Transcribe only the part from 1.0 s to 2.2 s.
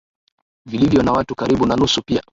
na watu karibu na nusu